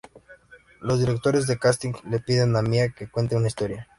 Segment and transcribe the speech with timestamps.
[0.79, 3.87] Los directores de casting le piden a Mia que cuente una historia.